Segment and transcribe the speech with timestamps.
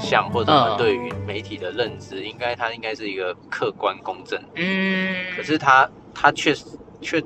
[0.00, 4.40] 想象或者我们对于媒体的认知，应该它应该是一个客观公正。
[4.56, 6.54] 嗯，可是他他却
[7.00, 7.22] 却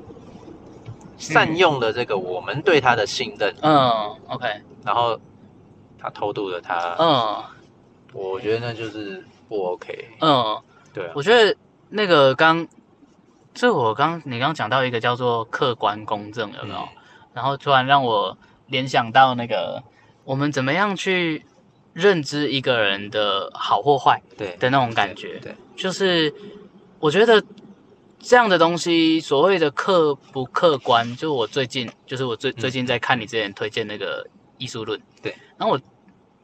[1.17, 3.89] 善用了这个我们对他的信任，嗯
[4.27, 4.47] ，OK，
[4.83, 5.19] 然后
[5.97, 7.43] 他偷渡了他，嗯。
[8.13, 10.07] 我觉得那就是不 OK。
[10.21, 10.57] 嗯，
[10.93, 11.53] 对啊，我觉得
[11.89, 12.65] 那个刚，
[13.53, 16.79] 这我刚你刚讲到一个叫做客观公正，有没有？
[16.79, 16.87] 嗯。
[17.33, 18.37] 然后突然让我
[18.67, 19.83] 联想到那个
[20.23, 21.45] 我们怎么样去
[21.95, 26.31] 认知一个人的好或坏对的那种感觉，对，就是
[26.99, 27.41] 我觉得
[28.19, 32.55] 这样的东西，所谓的客不客观，就我最近就是我最嗯。
[32.57, 34.27] 最近在看你之前推荐那个
[34.57, 35.81] 艺术论，对，然后我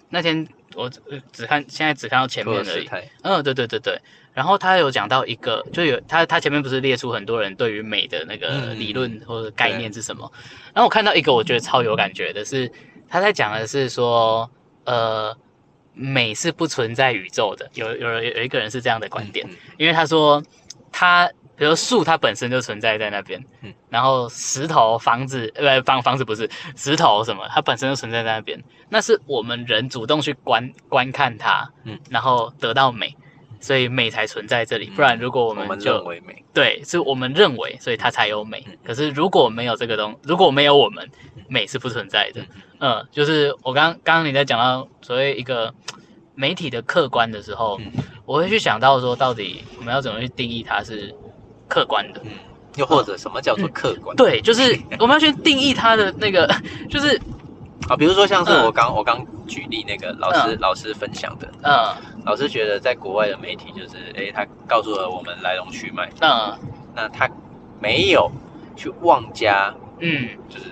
[0.07, 0.89] 那天我
[1.33, 2.89] 只看现在只看到前面而已，
[3.23, 3.99] 嗯，对对对对。
[4.33, 10.31] 然后他有讲到一个，就有他他前面不是列出很多人对于美的那个嗯理论或者概念是什么？
[10.73, 12.71] 然后我看到一个我觉得超有感觉的是，
[13.09, 14.49] 他在讲的是说，
[14.85, 15.35] 呃，
[15.93, 17.69] 美是不存在宇宙的。
[17.73, 20.43] 有有人有一个人是这样的观点，嗯因为他说
[20.91, 23.73] 他比如树它本身就存在在那边，嗯。
[23.89, 28.59] 然后石头、房子呃房房子不是石头什么，它本身就存在在那边，
[28.89, 31.99] 那是我们人主动去观观看它，嗯。
[32.09, 33.15] 然后得到美。
[33.61, 38.75] 所以美才存在这里，嗯不然如果我我们们就认为美，对，是我们认为，所以它才有美嗯。
[38.83, 41.09] 可是如果没有这个东，如果没有我们，
[41.47, 42.41] 美是不存在的。
[42.79, 45.73] 嗯，就是我刚刚刚你在讲到所谓一个
[46.33, 47.91] 媒体的客观的时候，嗯
[48.25, 51.13] 我会去想到说，到底我们要怎么去定义它是
[51.67, 52.21] 客观的？
[52.23, 52.31] 嗯，
[52.77, 54.15] 又或者什么叫做客观？
[54.15, 56.49] 对，就是我们要去定义它的那个，
[56.89, 57.19] 就是
[57.91, 58.63] 啊，比如说像是嗯。
[58.65, 61.93] 我刚我刚举例那个老师老师分享的，嗯。
[62.25, 66.57] 老师觉得在国外的媒体就是，诶，他告诉了我们来龙去脉，嗯。
[66.95, 67.29] 那他
[67.79, 68.31] 没有
[68.77, 70.65] 去妄加，嗯，就是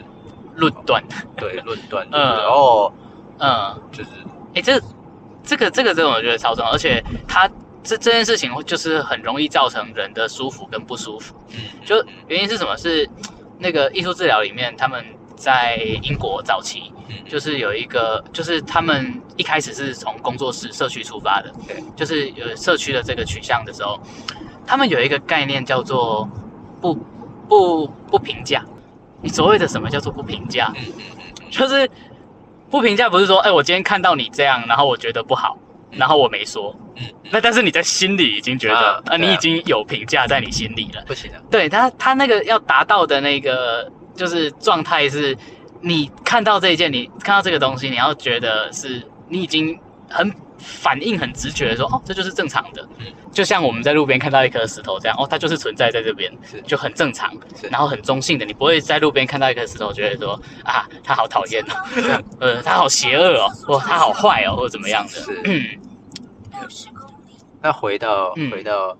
[0.55, 1.03] 论断，
[1.35, 2.93] 对论断，就是嗯哦，
[3.39, 3.81] 嗯。
[3.91, 4.09] 就是
[4.55, 4.79] 哎、这
[5.43, 7.49] 这个这个这种我觉得超重要，而且他
[7.83, 11.35] 这这件事情就是很容易造成人的舒服跟不舒服。
[11.49, 12.07] 嗯，就嗯。
[12.27, 12.77] 原因是什么？
[12.77, 13.09] 是
[13.57, 15.03] 那个艺术治疗里面，他们
[15.39, 17.15] 在英国早期嗯。
[17.27, 23.99] 就是有一个，就是他们一开始是从工作室社区出发的，对，就是有社区的这个取向的时候，
[24.67, 26.29] 他们有一个概念叫做
[26.81, 26.93] 不
[27.47, 28.63] 不不评价。
[29.21, 30.71] 你所谓的什么叫做不评价？
[30.75, 30.93] 嗯嗯
[31.41, 31.89] 嗯就是
[32.69, 35.57] 不评价，不是说，哎、我今天看到你这样，然后我觉得不好，
[35.91, 41.03] 然后我没说，嗯嗯，那但是你在心里已经觉得，啊你已经有评价在你心里了。
[41.05, 45.35] 不行的，对他，他那个要达到的那个就是状态是，
[45.79, 52.85] 你看到这一件，你看到这个东西，你要觉得是你已经很反应很直觉的说，哦，这就是正常的。
[52.97, 53.05] 嗯。
[53.31, 56.61] 就像我们在路边看到一颗石头这样，哦，它就是存在在这边，是。
[56.63, 57.31] 就很正常。
[57.71, 60.33] 然后很中性的，你不会在路边看到一颗石头，觉得说
[60.65, 65.13] 啊，它好讨厌哦， 呃，它好邪恶哦，或它好坏哦，或者怎么样的。
[65.13, 65.41] 是。
[65.45, 65.79] 嗯。
[67.61, 68.51] 那回到嗯。
[68.51, 68.97] 回到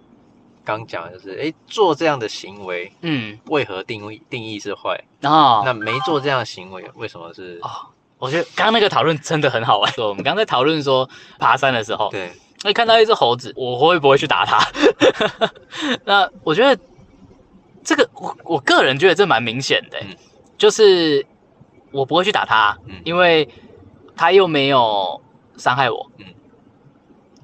[0.77, 5.01] 刚讲的就是，诶，做这样的行为嗯，为何定义定义是坏？
[5.23, 7.59] 哦那没做这样的行为为什么是？
[7.61, 7.69] 哦，
[8.17, 9.93] 我觉得刚刚那个讨论真的很好玩。
[9.97, 12.31] 我们刚刚在讨论说爬山的时候，对，
[12.63, 14.59] 会看到一只猴子，我会不会去打它？
[16.05, 16.81] 那我觉得
[17.83, 20.15] 这个我我个人觉得这蛮明显的、嗯
[20.57, 21.25] 就是
[21.91, 23.47] 我不会去打它，嗯因为
[24.15, 25.21] 它又没有
[25.57, 26.11] 伤害我。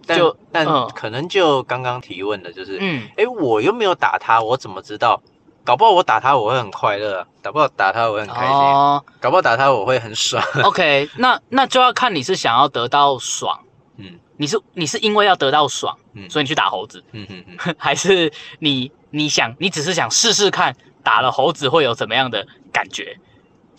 [0.06, 0.90] 但就但嗯。
[0.96, 5.22] 可能就刚刚提问的就是，嗯，诶，我又没有打他，我怎么知道？
[5.64, 9.04] 搞不好我打他我会很快乐啊，搞不好打他我会很开心，哦。
[9.20, 10.44] 搞不好打他我会很爽。
[10.64, 13.60] ，OK， 那那就要看你是想要得到爽，
[13.98, 14.20] 嗯。
[14.38, 16.30] 你是你是因为要得到爽，嗯。
[16.30, 23.18] 所以你去打猴子，嗯嗯嗯， 还是你你想你只是想试试看打了猴子会有怎么样的感觉？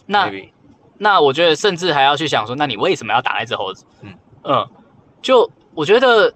[0.07, 0.51] 那 maybe
[0.99, 3.85] 那我觉得甚至还要去想说，那你为什么要打那只猴子？
[4.03, 4.19] 嗯。
[4.43, 4.69] 嗯。
[5.23, 6.33] 就我觉得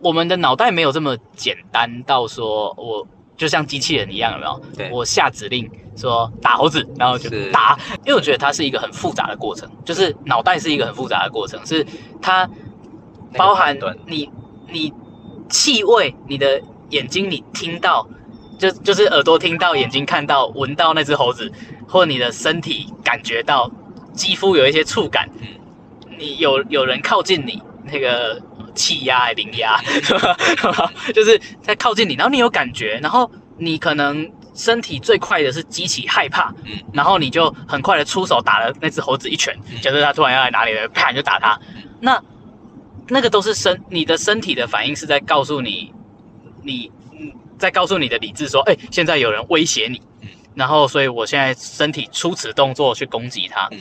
[0.00, 3.06] 我们的脑袋没有这么简单到说我
[3.36, 4.62] 就像机器人一样，有没有？
[4.76, 4.90] 对。
[4.90, 7.50] 我下指令说打猴子，然后就是。
[7.52, 11.84] 打，因为我觉得它是一个很复杂的过程，就是脑袋是一个很复杂的过程，是
[12.22, 12.48] 它
[13.36, 13.76] 包含
[14.06, 14.30] 你
[14.70, 14.92] 你
[15.50, 18.08] 气味，你的眼睛你听到，
[18.58, 21.52] 就就是耳朵听到，眼睛看到，闻到那只猴子，
[21.86, 23.70] 或你的身体感觉到，
[24.14, 25.48] 肌肤有一些触感，嗯。
[26.16, 28.40] 你有有人靠近你，那个
[28.74, 29.80] 气压还灵压，
[31.14, 36.78] 就是在靠近你，然后你有感觉，然后你可能身体最快的是激起害怕，嗯。
[36.92, 39.80] 然后你就很快的出手打了那只猴子一拳，嗯。
[39.80, 42.22] 假设它突然要来哪里了，啪你就打它嗯，那
[43.08, 45.92] 那个都是身你的身体的反应是在告诉你，
[46.62, 50.00] 你嗯在告诉你的理智说，哎、现在有人威胁你。
[50.22, 53.78] 嗯，然后所以我现在身体出此动作去攻击它，嗯。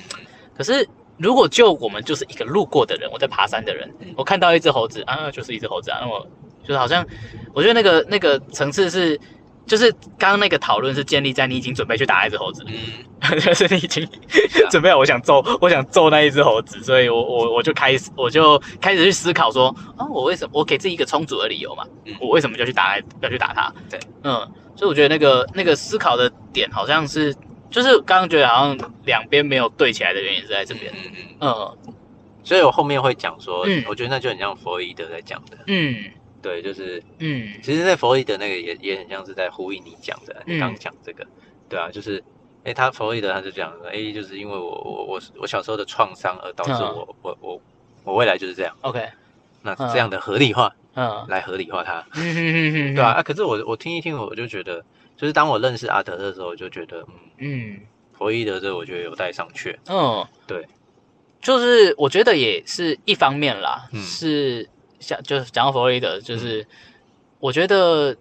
[0.55, 0.87] 可是
[1.17, 4.13] 如果就我们就是一个路过的人，我在爬山的人，嗯。
[4.17, 6.25] 我看到一只猴子啊，就是一只猴子啊，那我
[6.63, 7.05] 就是好像，
[7.53, 9.19] 我觉得那个那个层次是，
[9.65, 14.07] 就是刚刚那个讨论是建立在你已经准备去打那只猴子，嗯， 就是你已经
[14.71, 19.67] 准备好，我想揍，我想揍那一只猴子，所以我我我就开始我就开始去思考说，
[19.97, 23.73] 啊，我为什么我给自己一个充足的理由嘛嗯，我为什么就去打要去打它？
[23.89, 24.33] 对，嗯，
[24.75, 27.33] 所以我觉得那个那个思考的点好像是，
[27.73, 31.11] 就是刚刚觉得好像两边没有对起来的原因是在这边，嗯
[31.41, 31.93] 嗯，嗯。
[32.45, 36.05] 所以我后面会讲说嗯，我觉得那就很像弗洛伊德在讲的，嗯。
[36.41, 37.53] 对，就是嗯。
[37.63, 41.25] 其实，在弗洛伊德那个也也很像是在呼应你讲的，你嗯刚讲这个，
[41.67, 42.23] 对啊，就是，
[42.63, 46.95] 哎，他弗洛伊德他就讲说，哎，就是因为我我我我小时候的创伤而导致嗯。
[46.95, 47.61] 我我我
[48.03, 49.07] 我未来就是这样，，OK，
[49.61, 49.89] 那嗯。
[49.91, 51.25] 这样的合理化嗯。
[51.29, 54.83] 来合理化它，对啊，啊，可是我我听一听，我就觉得，
[55.17, 57.05] 就是当我认识阿德的时候，就觉得，
[57.37, 57.79] 嗯，嗯。
[58.15, 60.67] 弗洛伊德这我觉得有待商榷，嗯，对，
[61.41, 64.69] 就是我觉得也是一方面啦，嗯是
[64.99, 66.65] 像就是讲到弗洛伊德，就是、
[67.39, 68.15] 我觉得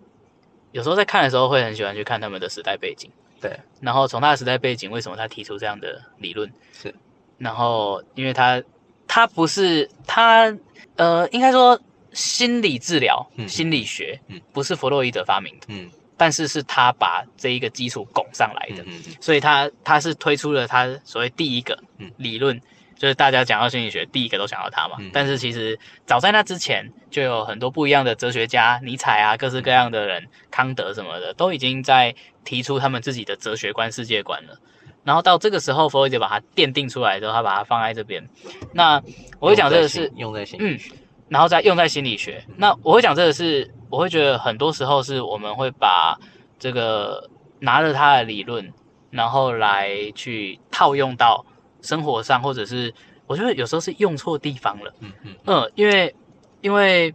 [0.72, 6.92] 有时候在看的时候会很喜欢去看他们的时代背景，对，然后从他的时代背景，为什么他提出这样的理论，是，
[7.36, 8.60] 然后因为他
[9.06, 10.56] 他不是他
[10.96, 11.78] 呃，应该说
[12.14, 15.90] 心理治疗、嗯心理学，嗯不是弗洛伊德发明的，嗯
[16.22, 18.84] 但是是他把这一个基础拱上来的。
[19.20, 22.56] 所以他他是推出了他所谓第一个嗯理论，
[22.96, 24.98] 就是大家讲到心理学，第一个都想到他嘛。
[25.00, 25.76] 嗯但是其实
[26.06, 32.14] 早在那之前，就有很多不一样的哲学家，尼采啊，各式各样的人，康德什么的，都已经在
[32.44, 34.56] 提出他们自己的哲学观、世界观了。
[35.02, 38.24] 然后到这个时候，弗洛伊德把它奠定出来之后，他把它放在这边。
[38.72, 39.02] 那
[39.40, 40.92] 我会讲这个是用在心理学，
[41.28, 42.44] 然后再用在心理学。
[42.56, 46.18] 那我会讲这个是，我会觉得很多时候是我们会把
[46.58, 47.28] 这个
[47.60, 48.72] 拿着他的理论，
[49.10, 51.44] 然后来去套用到
[51.82, 52.92] 生活上，或者是
[53.26, 54.94] 我觉得有时候是用错地方了。
[55.00, 56.16] 嗯嗯嗯，因为
[56.62, 57.14] 因为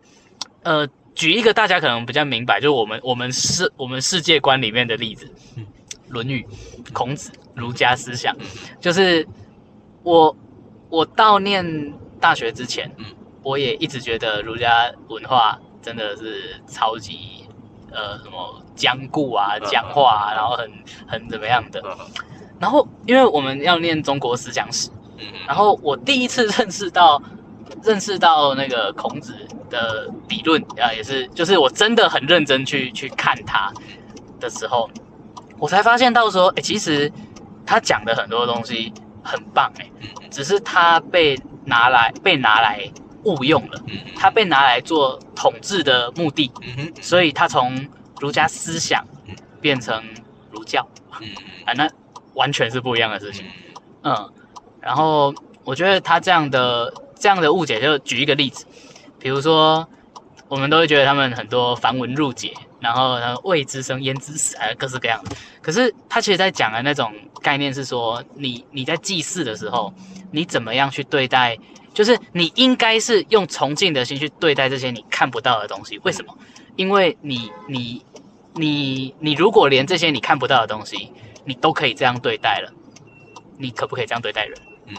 [0.62, 5.65] 呃，举一个大家可能比较明白，就是我们我们世我们世界观里面的例子，嗯
[6.13, 6.45] 《论语》、
[6.94, 8.45] 孔子、儒家思想嗯，
[8.80, 9.27] 就是
[10.03, 10.38] 我
[10.89, 11.65] 我悼念
[12.19, 13.06] 大学之前，嗯
[13.41, 17.48] 我也一直觉得儒家文化真的是超级
[17.94, 19.69] 呃什么僵固啊、嗯。
[19.69, 20.69] 僵化啊，然后很
[21.07, 21.81] 很怎么样的。
[21.86, 21.95] 嗯。
[22.60, 24.89] 然后因为我们要念中国思想史，
[25.48, 27.22] 然后我第一次认识到
[27.84, 29.34] 认识到那个孔子
[29.69, 33.72] 的理论啊，也是就是我真的很认真去去看他
[34.42, 34.90] 的时候，
[35.57, 37.10] 我才发现到说，哎，其实
[37.66, 38.92] 他讲的很多东西
[39.24, 39.90] 很棒，哎，
[40.30, 42.92] 只是他被拿来被拿来
[43.27, 43.83] 误用了，
[44.15, 46.51] 他被拿来做统治的目的，
[47.01, 47.88] 所以他从
[48.19, 49.35] 儒家思想嗯。
[49.59, 50.03] 变成
[50.51, 50.88] 儒教。
[51.19, 51.27] 嗯
[51.65, 51.89] 啊，那
[52.35, 53.44] 完全是不一样的事情。
[54.03, 54.33] 嗯嗯，
[54.79, 55.33] 然后
[55.63, 58.65] 我觉得他这样的这样的误解，就举一个例子，
[59.19, 59.85] 比如说
[60.47, 65.35] 我们都会觉得他们很多繁文缛节，然后呢未知生焉知死，还有各式各样的。
[65.62, 69.91] 可是他其实在讲的那种概念是说，你你在祭祀的时候，
[70.31, 71.57] 你怎么样去对待，
[71.97, 75.99] 就是你应该是用崇敬的心去对待这些你看不到的东西。
[76.04, 76.37] 为什么？
[76.75, 78.06] 因为你你
[78.54, 81.11] 你你如果连这些你看不到的东西，
[81.44, 82.71] 你都可以这样对待了，
[83.57, 84.56] 你可不可以这样对待人？
[84.85, 84.95] 嗯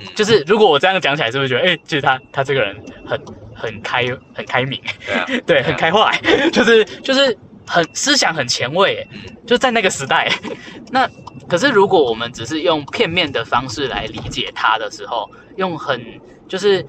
[0.00, 3.18] 嗯，就是如果我这样讲起来，是不是觉得，哎、其实他他这个人很
[3.54, 4.04] 很开
[4.34, 6.12] 很开明，对啊， 对，啊很开化，
[6.52, 7.34] 就是就是
[7.68, 9.06] 很思想很前卫，
[9.46, 10.28] 就在那个时代。
[10.90, 11.08] 那
[11.48, 16.02] 可是如果我们只是用片面的方式来理解他的时候，用很
[16.48, 16.84] 就是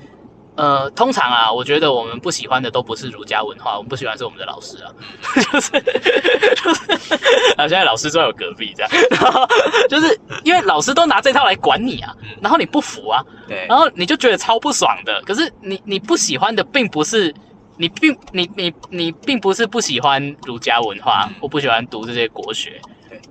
[0.55, 4.91] 呃，通常啊，我觉得我们不喜欢的都不是儒家文化，我们不喜欢是我们的老师啊，
[5.35, 6.93] 就是就是
[7.55, 9.47] 啊，现在老师坐在我隔壁这样， 然后
[9.87, 15.21] 就是因为老师都拿这套来管你啊，然后你不服啊，对，然后你就觉得超不爽的。
[15.25, 17.33] 可是你你不喜欢的并不是
[17.79, 22.77] 你并你你你并不是不喜欢儒家文化嗯，我不喜欢读这些国学。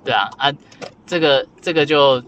[0.03, 0.51] 对，啊啊，
[1.07, 2.23] 这个这个就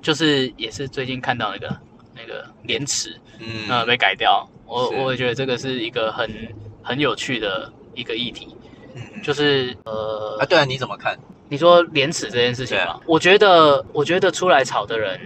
[0.00, 1.76] 就是也是最近看到那个
[2.16, 3.68] 那个廉耻嗯。
[3.68, 6.26] 呃被改掉，我我也觉得这个是一个很
[6.82, 8.56] 很有趣的一个议题，
[9.22, 11.14] 就是呃啊，对啊，你怎么看？
[11.50, 12.98] 你说廉耻这件事情对吗？
[13.04, 15.20] 我觉得，我觉得出来吵的人，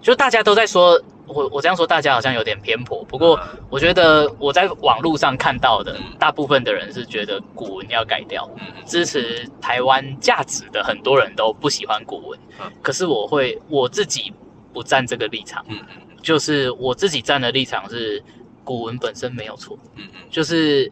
[0.00, 0.98] 就大家都在说，
[1.32, 3.04] 我我这样说，大家好像有点偏颇。
[3.04, 12.70] 不过，嗯我觉得我在网络上看到的嗯，大部分的人是觉得古文要改掉，嗯嗯支持台湾价值的很多人都不喜欢古文嗯。
[12.82, 14.32] 可是我会我自己
[14.72, 18.22] 不站这个立场，嗯嗯就是我自己站的立场是，
[18.64, 20.90] 古文本身没有错，嗯嗯就是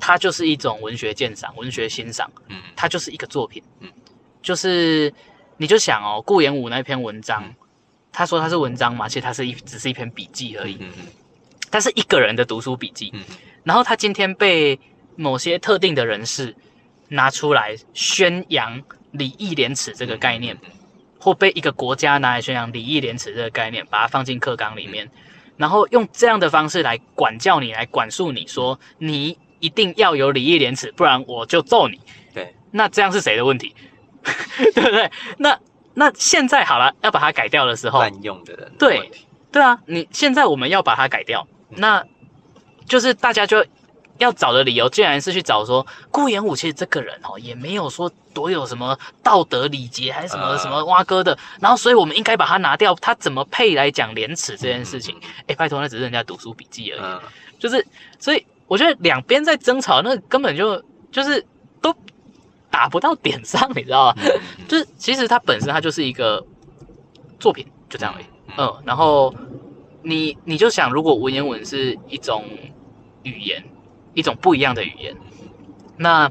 [0.00, 2.30] 它就是一种文学鉴赏、文学欣赏。
[2.48, 3.88] 嗯它就是一个作品，嗯
[4.42, 5.12] 就是
[5.56, 7.54] 你就想哦，顾炎武那篇文章，嗯
[8.14, 11.06] 他说他是文章嘛，其实他是一只是一篇笔记而已，嗯嗯
[11.70, 13.10] 他是一个人的读书笔记。
[13.12, 14.78] 嗯嗯然后他今天被
[15.16, 16.54] 某些特定的人士
[17.08, 18.80] 拿出来宣扬
[19.10, 20.70] 礼义廉耻这个概念，嗯
[21.18, 25.10] 或被一个国家拿来宣扬礼义廉耻这个概念，把它放进课纲里面，
[25.56, 31.98] 然后用这样的方式来管教你，来管束你说你一定要有礼义廉耻，不然我就揍你。
[32.34, 33.74] 对，那这样是谁的问题？
[34.74, 35.10] 对不对？
[35.38, 35.58] 那
[35.94, 39.10] 那现在好了，要把它改掉的时候，滥用的人的对
[39.50, 42.04] 对啊，你现在我们要把它改掉，那
[42.86, 43.64] 就是大家就
[44.18, 50.58] 要找的理由，竟然是去找说顾炎武其实这个人哦，也没有说多有什么道德礼节还是什么、呃。
[50.58, 55.16] 什么蛙哥的，然后所以我们应该把它拿掉，他怎么配来讲廉耻这件事情？
[55.46, 57.20] 哎、拜托，那只是人家读书笔记而已，嗯，
[57.58, 57.84] 就是
[58.18, 60.82] 所以我觉得两边在争吵，那根本就
[61.12, 61.44] 就是
[61.80, 61.94] 都
[62.74, 64.22] 打不到点上，你知道吗？
[64.66, 66.44] 就是其实它本身它就是一个
[67.38, 68.24] 作品，就这样而已。
[68.48, 69.32] 嗯嗯，然后
[70.02, 72.44] 你你就想，如果文言文是一种
[73.22, 73.62] 语言，
[74.12, 75.14] 一种不一样的语言，
[75.96, 76.28] 那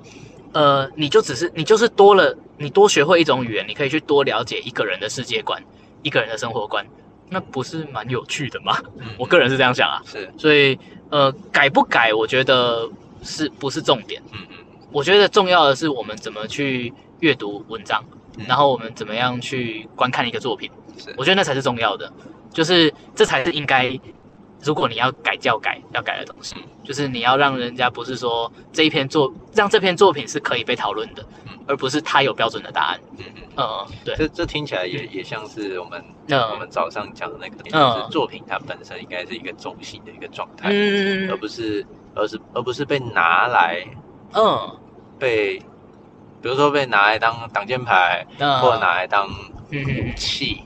[0.52, 5.64] 呃，你就只是你就是多了，你多学会一种语言，你可以去多了解一个人的世界观，
[6.02, 6.86] 一个人的生活观，
[7.30, 8.78] 那不是蛮有趣的吗？
[9.00, 10.78] 嗯我个人是这样想啊，是所以
[11.10, 12.90] 呃，改不改，我觉得
[13.22, 14.22] 是不是重点？
[14.34, 14.53] 嗯嗯
[14.94, 18.04] 我觉得重要的是我们怎么去阅读文章，
[18.38, 18.46] 嗯。
[18.48, 20.70] 然后我们怎么样去观看一个作品。
[20.98, 21.14] 是。
[21.18, 22.12] 我觉得那才是重要的，
[22.52, 24.00] 就是这才是应该，
[24.62, 33.00] 如果你要改教改要改的东西，就是你要让人家不是说这一篇作让这篇作品是可以被讨论的嗯，而不是它有标准的答案。
[33.18, 37.72] 嗯嗯，嗯，对，这这听起来也也像是我们我嗯们早上讲的那个就
[38.02, 41.30] 是作品它本身应该是一个中性的一个状态，嗯。
[41.32, 41.86] 而不是
[42.16, 43.84] 而是而不是被拿来
[44.34, 44.78] 嗯
[45.24, 45.58] 被，
[46.42, 49.30] 比如说被拿来当挡箭牌，嗯，或者拿来当
[49.72, 50.62] 嗯武器，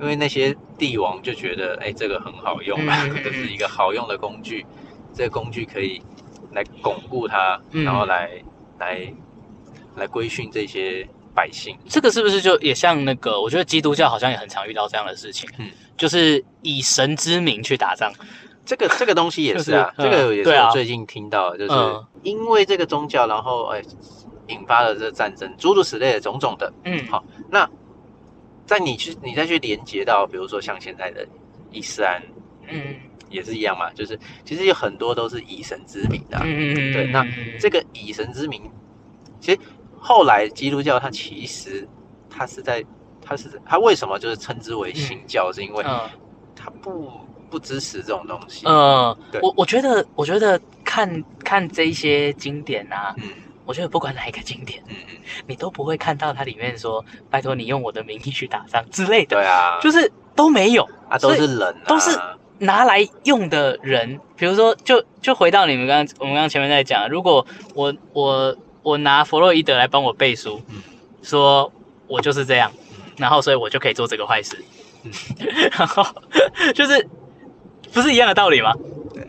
[0.00, 4.64] 因为那些帝王就觉得，哎，这个很好用啊，这是一个好用的工具，
[5.12, 6.00] 这个工具可以
[6.52, 8.30] 来巩固它，嗯然后来
[8.78, 9.12] 来
[9.96, 11.76] 来规训这些百姓。
[11.86, 13.38] 这个是不是就也像那个？
[13.38, 18.10] 我觉得基督教好像也很常遇到这样的事情，嗯就是以神之名去打仗。
[18.66, 22.04] 这个这个东西也是啊，这个也是我最近听到的，就是嗯。
[22.22, 23.80] 因为这个宗教，然后哎
[24.48, 26.70] 引发了这个战争，诸如此类的种种的。
[26.84, 27.66] 嗯，好那
[28.66, 31.26] 在你去你再去连接到，比如说像现在的
[31.70, 32.20] 伊斯兰
[32.68, 32.96] 嗯。
[33.28, 37.26] 也是一样嘛，就是其实有很多都是以神之名的嗯、嗯嗯，对那
[37.58, 38.62] 这个以神之名，
[39.40, 39.58] 其实
[39.98, 41.86] 后来基督教它其实
[42.30, 42.84] 它是在
[43.20, 46.08] 它是它为什么就是称之为新教，是因为嗯。
[46.54, 47.10] 它不
[47.56, 48.66] 不支持这种东西。
[48.66, 53.24] 嗯对，我我觉得，我觉得看看这一些经典啊，嗯。
[53.64, 55.16] 我觉得不管哪一个经典，嗯嗯，
[55.48, 62.16] 你都不会看到它里面说“拜托你用我的名义去打仗”之类的，对啊，就是都没有啊都是人、啊，都是
[62.58, 64.20] 拿来用的人。
[64.36, 67.44] 比如说，就就回到你们刚刚我们刚刚前面在讲，如果
[67.74, 70.76] 我我我拿弗洛伊德来帮我背书，嗯
[71.24, 71.72] 说
[72.06, 73.10] 我就是这样，嗯。
[73.16, 74.64] 然后所以我就可以做这个坏事，
[75.02, 75.10] 嗯。
[75.76, 76.06] 然后
[76.72, 77.04] 就是
[77.96, 78.74] 不是一样的道理吗？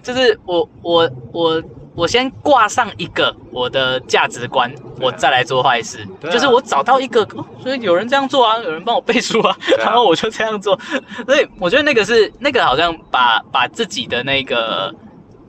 [0.03, 1.63] 就是我我我
[1.95, 4.69] 我先挂上一个我的价值观，
[4.99, 6.05] 我再来做坏事。
[6.21, 10.77] 啊就是我找到一个，哦所以有人这样做啊，有人帮我背书啊，啊 然后我就这样做。
[11.25, 14.93] 所以我觉得那个是那个好像把把自己的那个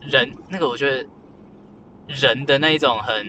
[0.00, 1.04] 人，那个我觉得
[2.06, 3.26] 人的那一种很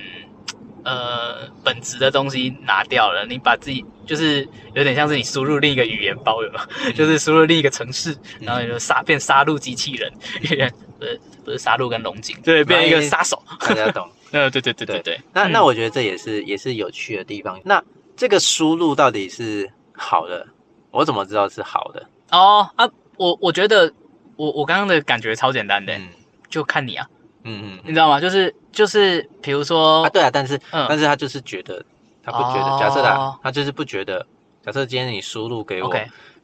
[0.83, 6.49] 呃本质的东西拿掉了，你把自己就是有点像是你输入另一个语言包，有？
[6.93, 10.11] 就是输入另一个城市，然后你就杀变杀戮机器人，
[10.97, 13.39] 不是不是杀戮跟龙井，对，变一个杀手。
[13.59, 14.09] 大家懂。
[14.33, 17.59] 呃， 对对对对对，那嗯那我觉得这也是也是有趣的地方。
[17.63, 17.83] 那
[18.17, 20.47] 这个输入到底是好的？
[20.89, 22.03] 我怎么知道是好的？
[22.31, 23.93] 哦啊，我我觉得
[24.37, 26.09] 我我刚刚的感觉超简单的，嗯
[26.49, 27.07] 就看你啊，
[27.43, 28.19] 嗯嗯你知道吗？
[28.19, 31.83] 就是就是，比如说啊，对啊，但是嗯但是他就是觉得
[32.23, 32.77] 他不觉得，哦。
[32.79, 34.25] 假设他他就是不觉得，
[34.63, 35.93] 假设今天你输入给我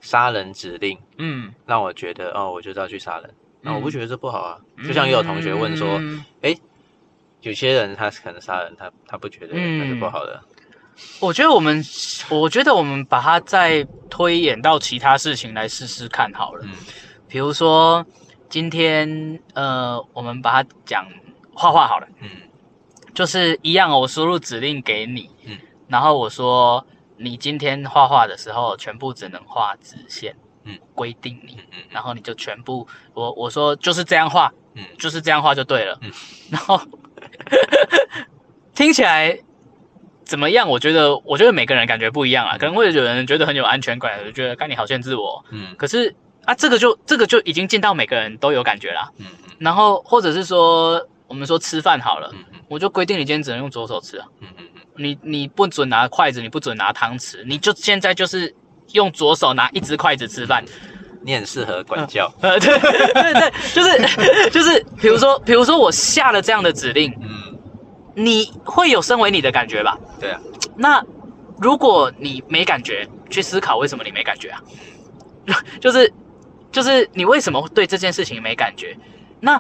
[0.01, 4.59] 杀人指令，嗯，让我觉得哦，我就是要去杀人，那我不嗯觉得这不好啊。
[4.85, 6.23] 就像也有同学问说，嗯。
[7.41, 9.77] 有些人他可能杀人，他他不觉得嗯。
[9.77, 10.41] 那是不好的，
[11.19, 11.83] 我觉得我们，
[12.29, 16.61] 我觉得我们把它再推演到其他事情来试试看好了。
[16.63, 16.71] 嗯。
[17.27, 18.03] 比如说
[18.49, 21.05] 今天，呃，我们把它讲
[21.53, 22.29] 画画好了，嗯
[23.15, 25.57] 就是一样哦，我输入指令给你，嗯。
[25.87, 26.85] 然后我说
[27.17, 34.83] 你今天画画的时候全部只能画直线，嗯，规定你，嗯嗯然后你就全部，我我说就是这样画，嗯。
[34.99, 36.11] 就是这样画就对了，嗯。
[36.51, 36.79] 然后
[38.75, 39.39] 听起来
[40.25, 40.67] 怎么样？
[40.67, 45.43] 我觉得，我觉得每个人感觉不一样啊，可能会有人觉得很有安全感，就觉得该你好限制我。
[45.51, 45.73] 嗯。
[45.77, 49.09] 可是啊，这个就这个就已经进到每个人都有感觉啦。
[49.19, 49.55] 嗯嗯。
[49.59, 58.53] 然后或者是说，我们说吃饭好了，嗯嗯我就规定你今天只能用左手吃啊，嗯嗯嗯，你你不准拿筷子，你不准拿汤匙，你就现在就是
[58.93, 60.63] 用左手拿一只筷子吃饭。
[61.21, 62.31] 你很适合管教。
[62.41, 67.57] 呃，对对对，就是就是，比如说比如说我下了这样的指令，嗯，
[68.13, 69.97] 你会有身为你的感觉吧？
[70.19, 70.39] 对啊，
[70.75, 71.03] 那
[71.59, 74.61] 如果你没感觉，去思考为什么你没感觉啊？
[75.81, 76.13] 就是
[76.71, 78.95] 就是你为什么对这件事情没感觉？
[79.39, 79.59] 那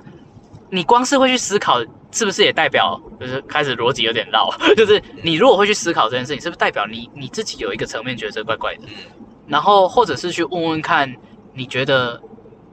[0.69, 1.81] 你光是会去思考，
[2.15, 4.49] 是不是也代表就是开始逻辑有点绕？
[4.77, 8.83] 就是你如果会去思考这件事情，是不是代表你你自己有一个层面觉得这怪怪的？
[8.87, 8.93] 嗯。
[9.47, 11.13] 然后或者是去问问看，
[11.53, 12.19] 你觉得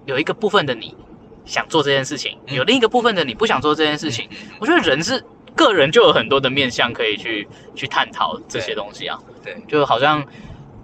[0.06, 0.96] 有一个部分的你
[1.44, 2.54] 想做这件事情，嗯。
[2.54, 4.28] 有另一个部分的你不想做这件事情。
[4.60, 5.22] 我觉得人是
[5.56, 10.24] 个人就有很多的面向可以去去探讨这些东西啊，对，就好像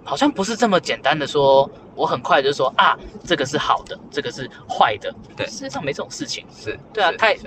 [0.03, 5.47] 好像不是这么简单的说，我很快就说啊，这个是好的，这个是坏的，对。
[5.47, 7.37] 世界上没这种事情，是，对啊太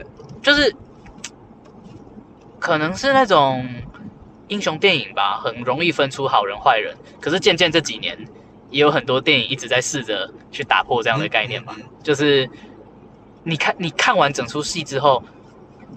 [0.43, 0.75] 就是
[2.63, 3.67] 可能是那种
[4.47, 8.17] 英雄电影吧，很容易分出好人坏人，可是渐渐这几年
[8.71, 12.49] 也有很多电影一直在试着去打破这样的概念吧，就是
[13.43, 15.21] 你看你看完整出戏之后，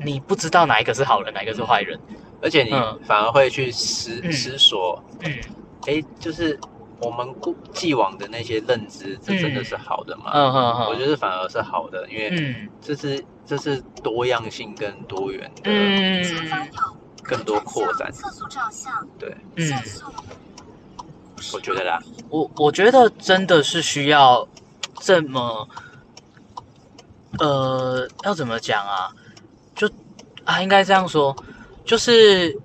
[0.04, 2.00] 你不知道哪一个是好人，哪一个是坏人。
[2.42, 3.00] 而且你嗯。
[3.04, 4.32] 反而会去思嗯。
[4.32, 5.32] 思索，嗯。
[5.88, 6.60] 哎，就是
[7.00, 10.32] 我们过既往的那些认知，这真的是好的吗？
[10.34, 12.68] 嗯嗯嗯，我觉得反而是好的，因为嗯。
[12.82, 16.70] 这是这是多样性跟多元的，嗯
[17.24, 18.12] 更多扩展。
[18.12, 19.72] 测速照相，对，嗯，
[21.54, 22.00] 我觉得啦，
[22.30, 24.48] 我我觉得真的是需要
[25.00, 25.68] 这么，
[27.40, 29.10] 呃，要怎么讲啊？
[29.76, 29.90] 就
[30.44, 31.36] 啊，应该这样说，
[31.84, 32.56] 就是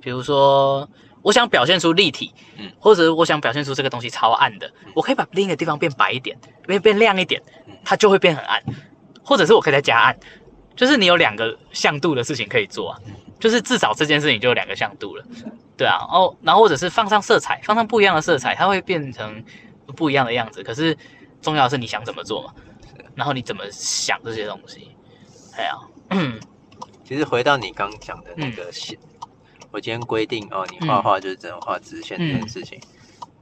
[0.00, 0.88] 比如说，
[1.20, 8.62] 我想表现出立体，嗯或者我想表现出这个东西超暗的，我可以把另一个地方变白一点，变变亮一点嗯，它就会变很暗，
[9.26, 10.16] 或者是我可以再加暗，
[10.76, 12.98] 就是你有两个向度的事情可以做啊，
[13.40, 15.24] 就是至少这件事情就有两个向度了，
[15.76, 19.44] 对啊，哦，然后或者是放上色彩，放上不一样的色彩，它会变成
[19.96, 20.62] 不一样的样子。
[20.62, 20.96] 可是
[21.42, 22.54] 重要的是你想怎么做嘛，
[23.16, 24.90] 然后你怎么想这些东西。
[25.56, 25.74] 哎呀，
[26.10, 26.38] 嗯
[27.04, 28.96] 其实回到你刚讲的那个线，
[29.70, 32.80] 我今天规定哦，你画画就是只能画直线这件事情。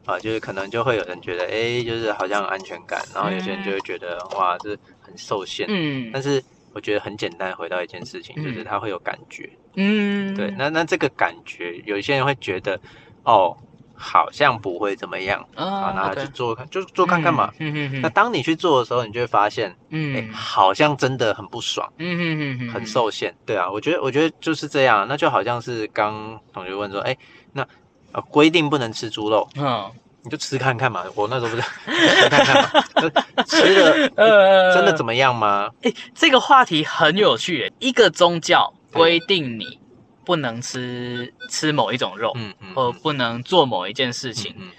[0.06, 4.78] 啊，就是可能就会有人觉得，哎，就是好像有安全感，然后有些人就会觉得，哇，这很
[5.16, 5.66] 受限。
[5.68, 9.48] 嗯但是我觉得很简单，回到一件事情，就是嗯他会有感觉。
[9.76, 12.78] 嗯，对，那那这个感觉，有一些人会觉得，
[13.24, 13.56] 哦，
[13.94, 17.52] 好像不会怎么样，好，啊，那去做看，就做看看嘛。
[17.58, 23.34] 嗯嗯那当你去做的时候，你就会发现，哎、嗯好像真的很不爽，嗯嗯嗯，很受限。
[23.46, 25.06] 对啊，我觉得，我觉得就是这样。
[25.08, 27.16] 那就好像是刚同学问说，哎、
[27.52, 27.66] 那
[28.12, 29.90] 呃规定不能吃猪肉，嗯
[30.24, 31.04] 你就吃看看嘛。
[31.14, 31.62] 我那时候不是
[32.22, 33.08] 吃看看嘛，就
[33.44, 35.70] 吃的 呃真的怎么样吗？
[35.82, 37.72] 哎，这个话题很有趣耶。
[37.78, 39.78] 一个宗教规定你
[40.24, 44.70] 不能吃吃某一种肉，嗯嗯，或不能做某一件事情，嗯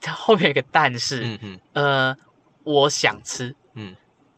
[0.00, 2.16] 它后面有个但是，嗯嗯呃，
[2.64, 3.94] 我想吃，嗯，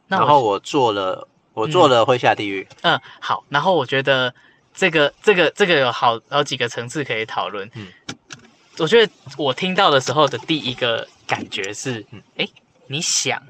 [0.09, 2.67] 然后我做了，我做了会下地狱。
[2.83, 4.33] 嗯好，然后我觉得
[4.75, 7.69] 这个这个这个有好好几个层次可以讨论。
[7.75, 7.87] 嗯，
[8.79, 12.49] 我觉得我听到的时候的第一个感觉是嗯，哎、
[12.87, 13.43] 你想，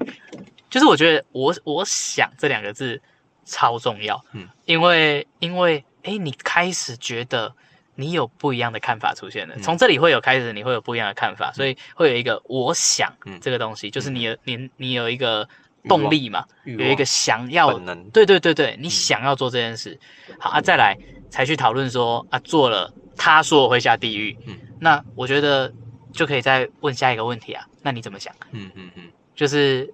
[0.69, 3.01] 就是我觉得我我想这两个字
[3.45, 4.23] 超重要。
[4.33, 7.53] 嗯，因为因为哎、你开始觉得。
[7.97, 9.61] 你有不一样的看法出现了，嗯。
[9.61, 15.47] 从这里会有开始，你会有不一样的看法，所以会有一个我想嗯这个东西，就是你有你你有一个
[15.87, 17.79] 动力嘛，有一个想要
[18.11, 19.97] 对对对对，你想要做这件事，
[20.37, 20.93] 好啊，再来
[21.29, 25.73] 才去讨论说啊，做了，他说我会下地狱，嗯那我觉得
[26.13, 28.31] 就可以再问下一个问题啊，那你怎么想？
[28.51, 29.91] 嗯嗯嗯就是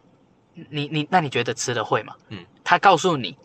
[0.70, 2.14] 你你那你觉得吃了会吗？
[2.28, 3.38] 嗯，他告诉你，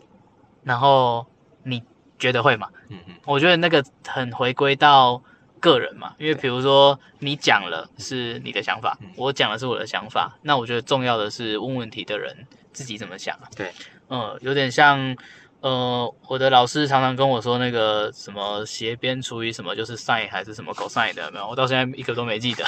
[0.61, 1.25] 然后
[1.63, 1.81] 你
[2.19, 2.67] 觉得会吗？
[2.89, 5.21] 嗯嗯我觉得那个很回归到
[5.61, 12.35] 个人嘛，因为比如说你讲了是你的想法嗯，我讲的是我的想法，那我觉得重要的是问问题的人
[12.73, 13.47] 自己怎么想啊。
[13.55, 13.71] 对，
[14.09, 15.15] 嗯，有点像
[15.59, 21.47] 呃，我的老师常常跟我说那个什么斜边除以什么就是 sin 还是什么 cos 的，没有？
[21.49, 22.63] 我到现在一个都没记得。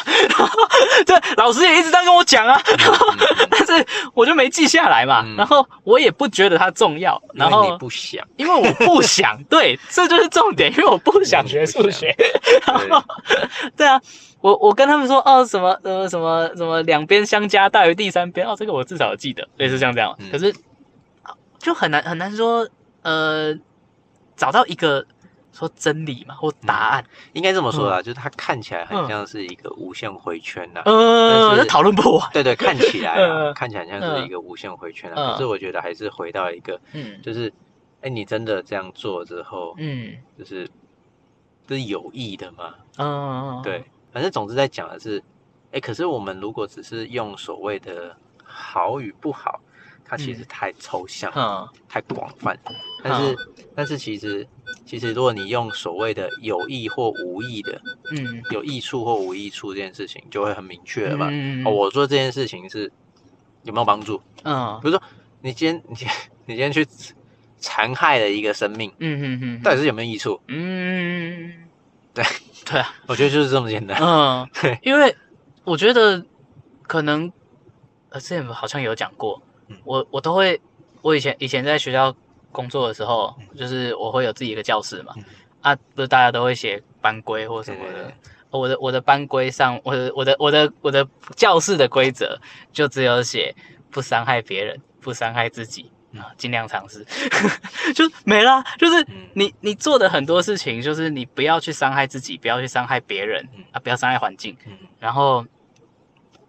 [1.06, 2.60] 对，老师也一直在跟我讲啊，
[3.52, 5.22] 但是我就没记下来嘛。
[5.24, 12.14] 嗯然后我也不觉得它重要，然后你不想，因为我不 想，对，这就是重点，因为我不想学数学。
[12.18, 12.90] 对
[13.78, 14.02] 对啊，
[14.42, 20.16] 我我跟他们说哦，什么呃什么什么两边相加大于第三边哦，这个我至少有记得，类似像这样。
[20.20, 20.54] 嗯可是
[21.60, 22.68] 就很难很难说，
[23.02, 23.54] 呃，
[24.36, 25.06] 找到一个
[25.52, 27.04] 说真理嘛，或答案。
[27.34, 30.82] 应该这么说啦，就是它看起来很像是一个无限回圈呐。
[30.86, 32.30] 呃，那讨论不完。
[32.32, 35.34] 对对，看起来啊， 看起来像是一个无限回圈啊。
[35.34, 37.52] 可是我觉得还是回到一个，嗯，就是，
[38.02, 40.70] 哎，你真的这样做之后，嗯，就是，
[41.68, 42.76] 这是有益的吗？
[42.98, 45.22] 嗯，对，反正总之在讲的是，
[45.72, 49.60] 哎，可是我们如果只是用所谓的好与不好。
[50.10, 52.58] 它其实太抽象，嗯，太广泛，
[53.04, 53.38] 但是
[53.76, 54.48] 但是其实
[54.84, 61.30] 其实如果你用所谓的有益或无益的，嗯，有益处或无益处这件事情就会很明确了吧？
[61.64, 62.92] 哦，我做这件事情是
[63.62, 64.20] 有没有帮助？
[64.44, 65.04] 嗯，比如说
[65.42, 66.18] 你今天你今天
[66.48, 66.84] 你今天去
[67.60, 70.42] 残害了一个生命，嗯嗯嗯，到底是有没有益处？
[70.48, 71.70] 嗯，
[72.16, 72.26] 对
[72.66, 73.96] 对啊，我觉得就是这么简单。
[74.02, 75.16] 嗯，对，因为
[75.66, 76.26] 我觉得
[76.88, 77.32] 可能
[78.10, 79.40] 呃之前好像有讲过。
[79.84, 80.60] 我我都会，
[81.02, 82.16] 我以前以前在学校
[82.52, 85.14] 工作的时候，就是我会有自己一个教室嘛，
[85.62, 88.14] 啊，不是大家都会写班规或什么的，
[88.50, 92.40] 我的我的班规上，我的我的我的我的教室的规则
[92.72, 93.56] 就只有写
[93.92, 97.06] 不伤害别人，不伤害自己啊，尽量尝试，
[97.94, 98.64] 就没了。
[98.80, 104.58] 就是你你做的很多事情，就是你不要去伤害自己，不要去伤害别人啊，不要伤害环境，
[105.00, 105.46] 然后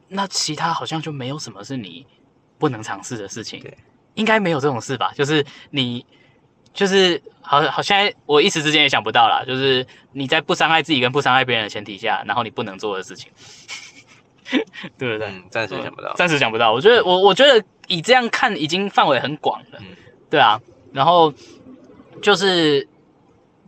[0.09, 2.07] 那其他好像就没有什么是你。
[2.61, 3.77] 不能尝试的事情，对，
[4.15, 5.11] 应该没有这种事吧？
[5.17, 6.05] 就是你，
[6.75, 9.43] 就是好好，现在我一时之间也想不到啦。
[9.45, 13.33] 就是你在不伤害自己跟不伤害别人的前提下，然后你不能做的事情，
[14.99, 15.43] 对不对？
[15.51, 16.73] 暂时想不到，暂时想不到。
[16.73, 19.79] 我觉得，我我觉得以这样看，已经范围很广了。
[19.81, 19.87] 嗯，
[20.29, 20.61] 对啊。
[20.93, 21.33] 然后
[22.21, 22.87] 就是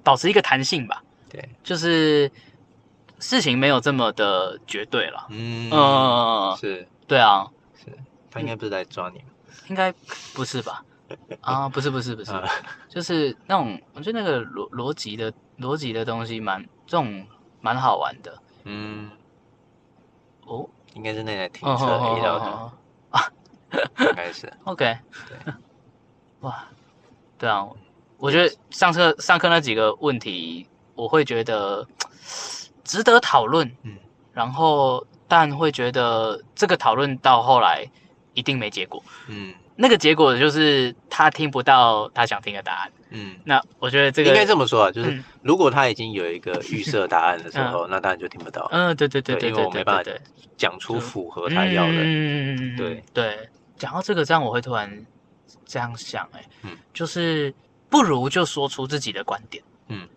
[0.03, 1.03] 保持一个弹性吧。
[1.31, 2.31] 对，就是
[3.21, 5.27] 事情没有这么的绝对了。
[5.31, 5.71] 嗯，
[6.61, 7.47] 是，对啊。
[8.33, 9.23] 他应该不是来抓你，
[9.69, 9.93] 应该
[10.35, 10.83] 不是吧？
[11.43, 12.33] 啊，不是不是不是，
[12.89, 17.27] 就是那种，我觉得那个逻逻辑的逻辑的东西蛮这种
[17.61, 18.43] 蛮好玩的。
[18.65, 19.11] 嗯，
[20.47, 22.73] 哦，应该是那台停车遇到的
[23.11, 23.31] 啊，
[24.01, 24.51] 应该是。
[24.65, 24.97] OK，
[25.29, 25.53] 对，
[26.41, 26.65] 哇，
[27.39, 27.69] 对啊，
[28.17, 31.87] 我觉得上课上课那几个问题，我会觉得
[32.85, 33.71] 值得讨论。
[33.83, 33.99] 嗯，
[34.33, 37.87] 然后但会觉得这个讨论到后来。
[38.35, 50.11] 一定没结果，嗯，那个结果就是他听不到他想听的答案，嗯，那我觉得这个应该这么说啊，就是如果他已经有一个预设答案的时候，那当然就听不到，嗯，对对对对，因为我没办法
[50.57, 55.05] 讲出符合他要的，嗯对对，讲到这个，这样我会突然
[55.67, 57.53] 这样想，哎，嗯，就是
[57.91, 60.09] 不如就说出自己的观点，嗯，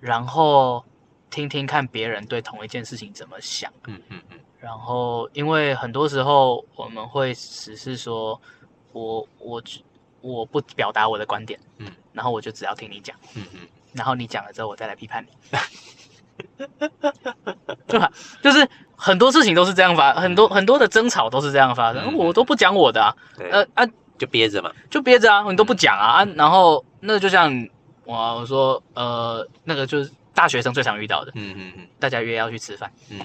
[0.00, 0.84] 然后
[1.32, 4.38] 听听看别人对同一件事情怎么想，嗯嗯嗯。
[4.60, 8.40] 然后，因为很多时候我们会只是说，
[8.92, 9.60] 我我
[10.20, 13.60] 我不表达我的观点，嗯，然后我就只要听你讲，嗯嗯，
[13.92, 15.58] 然后你讲了之后，我再来批判你，
[17.88, 18.12] 对吧？
[18.42, 23.16] 就是很多事情都是这样发，很多很多的争吵都是这样发生，我都不讲我的啊，
[23.50, 23.84] 呃啊，
[24.16, 27.50] 就憋着嘛，就憋着啊，你都不讲啊，啊，然后那就像
[28.04, 33.20] 我我说，呃，那个就是大学生最常遇到的，嗯嗯嗯，大家约要去吃饭，嗯。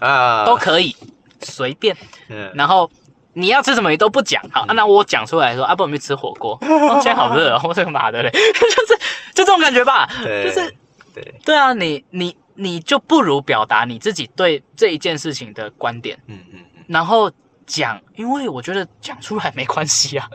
[0.00, 0.96] 啊，都可以
[1.42, 1.96] 随便，
[2.28, 2.90] 嗯，然后
[3.34, 6.58] 你要吃什么你都不讲，好，那我讲出来说，啊，不，我们去吃火锅，
[7.00, 8.98] 现在好热哦，我这个妈的嘞，就是
[9.34, 10.74] 就这种感觉吧，就是
[11.14, 11.34] 对。
[11.44, 17.30] 对啊，你你你就不如表达你自己对这一件事情的观点，嗯嗯嗯，然后。
[17.72, 20.28] 讲，因为我觉得讲出来没关系啊，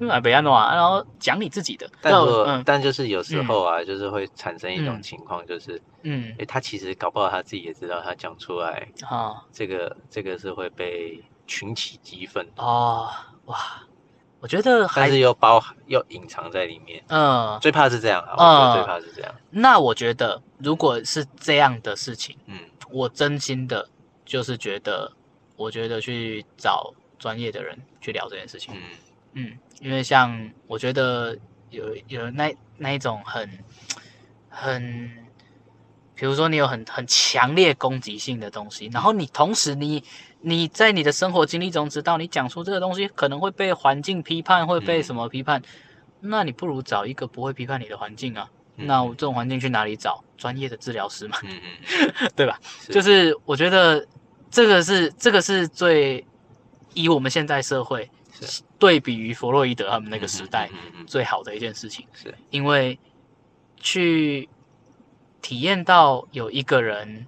[0.00, 1.86] 因为不要弄啊，然后讲你自己的。
[2.00, 2.14] 但
[2.64, 12.48] 但就是有时候啊，就是会产生一种情况，就是嗯，哎，他其实搞不好他自己也知道，他讲出来啊，这个这个是会被群起激愤。
[12.56, 13.10] 哦，
[13.44, 13.82] 哇，
[14.40, 19.34] 我觉得还是又包又隐藏在里面，嗯，最怕是这样啊，我觉得最怕是这样。
[19.50, 23.86] 那我觉得如果是这样的事情，嗯，我真心的
[24.24, 25.12] 就是觉得。
[25.62, 28.82] 我觉得去找专业的人去聊这件事情，嗯
[29.34, 31.38] 嗯，因为像我觉得
[31.70, 33.48] 有有那那一种很
[34.48, 35.10] 很，
[36.16, 40.02] 比如说你有很很强烈攻击性的东西，然后你同时你
[40.40, 45.62] 你在你的生活经历中知道你讲出这个东西可能会被环境批判，会被什么批判，
[46.18, 48.50] 那你不如找一个不会批判你的环境啊。
[48.74, 51.38] 那这种环境去哪里找专业的治疗师嘛？
[51.44, 52.58] 嗯嗯， 对吧？
[52.90, 54.04] 就是我觉得。
[54.52, 56.24] 这个是这个是最
[56.94, 58.08] 以我们现在社会
[58.78, 60.68] 对比于弗洛伊德他们那个时代
[61.06, 62.96] 最好的一件事情，是因为
[63.78, 64.48] 去
[65.40, 67.26] 体验到有一个人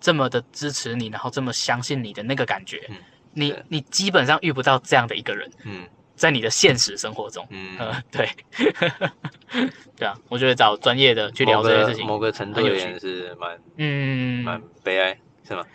[0.00, 2.90] 这么的支持你，然后这么相信你的那个感觉，
[3.34, 5.86] 你你基本上遇不到这样的一个人，嗯。
[6.14, 7.78] 在你的现实生活中，嗯，
[8.12, 8.28] 对，
[9.96, 12.84] 对啊，我觉得找专业的去聊这件事情，某个程度很有趣。
[12.84, 15.18] 而言是蛮嗯，蛮悲哀，
[15.52, 15.66] 是吗？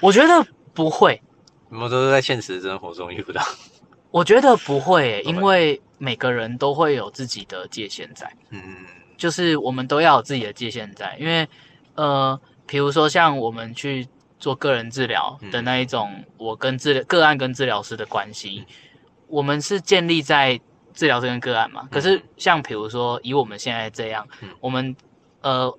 [0.00, 1.20] 我觉得不会，
[1.68, 3.42] 我们都是在现实生活中遇不到。
[4.10, 8.60] 我觉得不会欸、 因为每个人都会有自己的界限在，嗯
[9.16, 11.46] 就是我们都要有自己的界限在，因为
[11.94, 18.64] 呃，比如说像我们去做个人治疗的那一种，我跟治疗个案跟治疗师的关系，
[19.28, 20.58] 我们是建立在
[20.94, 21.86] 治疗师跟个案嘛。
[21.90, 24.96] 可是像比如说以我们现在这样嗯，我们
[25.42, 25.72] 呃，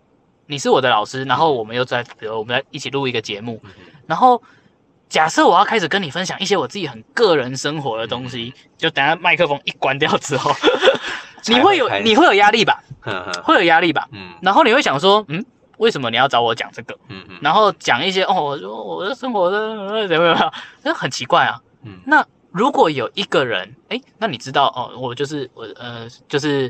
[0.52, 3.72] 你是我的老师，然后我们又在，比如我们在一起录一个节目，嗯
[4.06, 4.42] 然后
[5.08, 10.52] 假设我要开始跟你分享一些我自己很个人生活的东西，就等下麦克风一关掉之后，
[11.48, 12.84] 你会有你会有压力吧？
[13.44, 14.06] 会有压力吧？
[14.12, 15.44] 嗯然后你会想说，嗯，
[15.78, 16.94] 为什么你要找我讲这个？
[17.08, 20.54] 嗯嗯，然后讲一些哦，我说我的生活的呃怎么样？
[20.84, 21.58] 那很奇怪啊。
[21.84, 26.70] 嗯那如果有一个人，哎，那你知道哦，我就是我呃，就是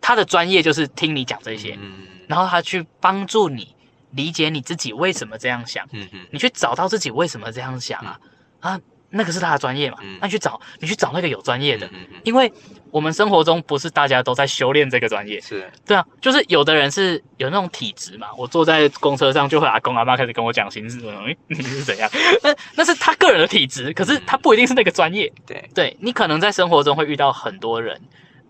[0.00, 1.92] 他的专业就是听你讲这些，嗯
[2.26, 3.74] 然后他去帮助你
[4.12, 6.20] 理解你自己为什么这样想，嗯嗯。
[6.30, 8.18] 你去找到自己为什么这样想啊
[8.60, 12.52] 啊，那个是他的专业嘛嗯，那你去找你去找那个有专业的，嗯嗯因为
[12.92, 15.68] 我们生活中不是大家都在修炼这个专业，是。
[15.84, 21.00] 对啊，就是有的人是有那种体质嘛，我坐在公车上就会阿公阿妈开始跟我讲心事，
[21.48, 22.08] 你是怎样？
[22.44, 25.32] 那那是他个人的体质，可是他不一定是那个专业。
[25.44, 28.00] 对，对你可能在生活中会遇到很多人，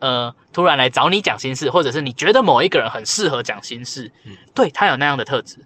[0.01, 5.57] 呃，突然来找你讲心事，或者是你觉得某一个人很适合讲心事，嗯对他有那样的特质，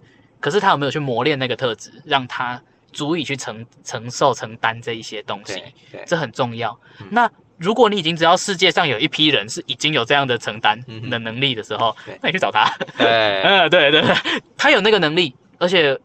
[0.41, 2.61] 可是他有没有去磨练那个特质，让他
[2.93, 5.63] 足以去承承受承担这一些东西？
[6.07, 6.79] 这很重要。
[7.01, 10.77] 嗯那如果你已经知道世界上有一批人是已经有这样的承担
[11.09, 12.69] 的能力的时候，对那你去找他。
[12.99, 14.13] 对，嗯， 对对，对
[14.57, 15.97] 他有那个能力，而且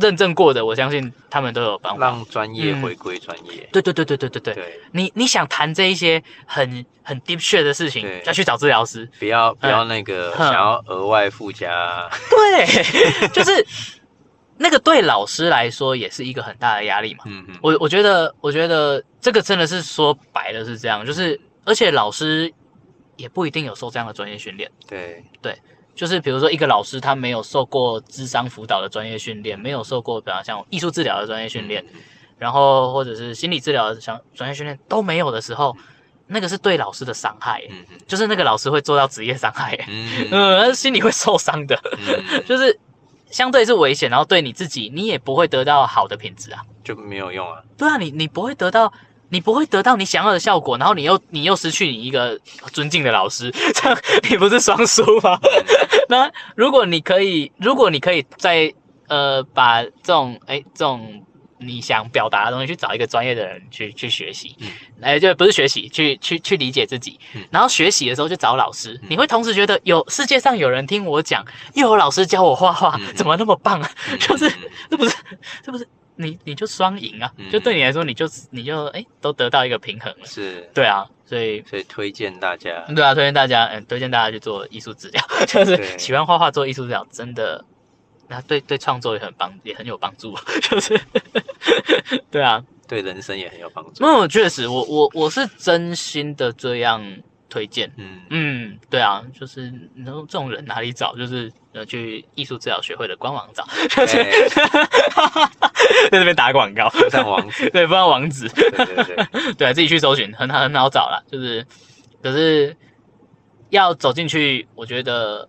[0.00, 1.98] 认证过的，我相信他们都有办法。
[2.00, 3.68] 让专业嗯回归专业。
[3.72, 9.08] 对对对对对对对，对，你你想谈这一些很很 deep shit 的事情对，要去找治疗师。
[9.18, 13.66] 不要不要那个嗯想要额外附加，对， 就是
[14.56, 17.24] 那个对老师来说也是一个很大的压力嘛。
[17.26, 22.52] 嗯嗯，我我觉得，我觉得这个真的是说白了是这样，就是而且老师
[23.16, 24.70] 也不一定有受这样的专业训练。
[24.86, 25.56] 对对，
[25.98, 32.00] 就是比如说一个老师他没有受过智商辅导的专业训练，没有受过比方像艺术治疗的专业训练，嗯
[32.38, 35.76] 然后或者是心理治疗的像专业训练都没有的时候，
[36.28, 37.60] 那个是对老师的伤害
[38.06, 39.84] 就是那个老师会做到职业伤害耶，
[40.30, 42.78] 嗯心里会受伤的，嗯， 就是
[43.28, 46.62] 相对是危险，然后对你自己你也不会得到好的品质啊。
[46.84, 47.60] 就没有用啊。
[47.76, 48.92] 对啊，你你不会得到，
[49.30, 52.38] 你不会得到你想要的效果，然后你又你又失去你一个
[52.72, 53.98] 尊敬的老师， 这样
[54.30, 55.38] 你不是双输吗？
[56.08, 58.72] 那如果你可以，如果你可以在
[59.08, 61.24] 呃把这种哎这种
[61.60, 64.68] 你想表达的东西去找一个专业的人去去学习嗯，
[65.02, 69.08] 哎、就不是学习，去去去理解自己嗯，然后学习的时候就找老师，嗯。
[69.10, 73.12] 你会同时觉得有世界上有人听我讲，又有老师教我画画，嗯。
[73.16, 73.90] 怎么那么棒啊？
[74.10, 74.18] 嗯。
[74.20, 74.70] 就是嗯。
[74.90, 75.16] 这不是
[75.64, 75.86] 这不是
[76.18, 77.48] 你你就双赢啊，嗯。
[77.50, 80.26] 就对你来说你就你就哎、都得到一个平衡了。
[80.26, 87.64] 是，对啊，所以所以推荐大家，对啊，推荐大家嗯推荐大家去做艺术治疗， 就是喜欢画画做艺术治疗真的。
[88.30, 91.00] 那对对创作也很帮，也很有帮助， 就是，
[92.30, 94.04] 对啊，对人生也很有帮助。
[94.04, 97.02] 那我确实，我我我是真心的这样
[97.48, 101.16] 推荐，嗯，嗯，对啊，就是你说这种人哪里找？
[101.16, 104.48] 就是呃去艺术治疗学会的官网找，就是对，
[106.10, 111.22] 在这边打广告，附上网址，对，不知道网址，对对对， 对，自己去搜寻，很好很好找啦。
[111.30, 111.66] 就是，
[112.22, 112.76] 可是
[113.70, 115.48] 要走进去，我觉得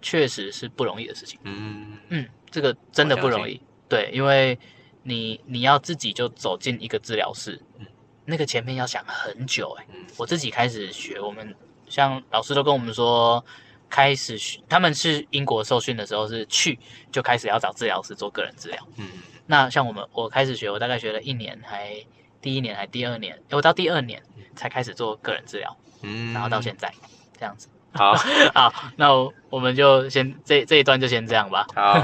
[0.00, 1.38] 确实是不容易的事情。
[1.44, 3.60] 嗯，嗯，这个真的不容易。
[3.88, 4.58] 对，因为
[5.02, 7.86] 你你要自己就走进一个治疗室嗯，
[8.24, 11.54] 那个前面要想很久哎、嗯我自己开始学，我们
[11.88, 13.42] 像老师都跟我们说，
[13.88, 16.78] 开始学他们是英国受训的时候是去
[17.12, 18.88] 就开始要找治疗师做个人治疗。
[18.96, 19.06] 嗯，
[19.50, 22.04] 那像我们我开始学，我大概学了一年，还
[22.42, 24.22] 第一年还第二年，我到第二年
[24.54, 26.92] 才开始做个人治疗，嗯，然后到现在
[27.38, 27.66] 这样子。
[27.94, 28.14] 好，
[28.54, 31.66] 好，那我我们就先这这一段就先这样吧。
[31.74, 31.94] 好，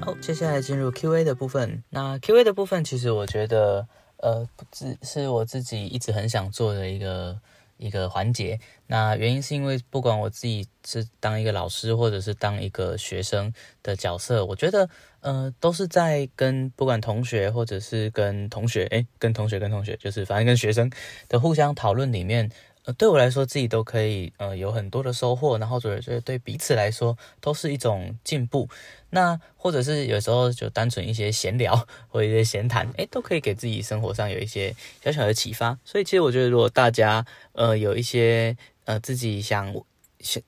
[0.00, 1.82] 好，接下来进入 Q&A 的部分。
[1.90, 7.40] 那 Q&A 的部分，其实我觉得，呃，不只是我自己一直很想做的一个
[7.76, 8.58] 一个环节。
[8.86, 13.52] 那原因是因为，不管我自己是当一个老师，或者是当一个学生
[13.82, 14.88] 的角色，我觉得，
[15.20, 20.90] 呃，都是在跟不管同学，或者是跟同学，诶，跟同学跟同学，就是反正跟学生
[21.28, 22.50] 的互相讨论里面。
[22.92, 28.68] 对我来说自己都可以呃有很多的收获，然后觉得对彼此来说都是一种进步。
[29.10, 31.74] 那或者是有时候就单纯一些闲聊
[32.08, 35.78] 或者一些闲谈，诶，都可以给自己生活上有一些小小的启发。
[35.84, 39.74] 所以其实我觉得，如果大家呃有一些呃自己想。